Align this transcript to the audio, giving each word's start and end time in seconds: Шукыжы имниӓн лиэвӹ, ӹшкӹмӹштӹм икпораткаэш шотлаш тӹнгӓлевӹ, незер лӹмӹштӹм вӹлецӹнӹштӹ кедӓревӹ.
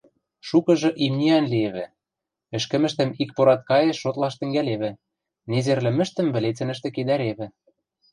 Шукыжы 0.47 0.89
имниӓн 1.05 1.45
лиэвӹ, 1.53 1.85
ӹшкӹмӹштӹм 2.57 3.09
икпораткаэш 3.23 3.95
шотлаш 4.01 4.33
тӹнгӓлевӹ, 4.39 4.91
незер 5.51 5.79
лӹмӹштӹм 5.85 6.27
вӹлецӹнӹштӹ 6.33 6.87
кедӓревӹ. 6.95 7.47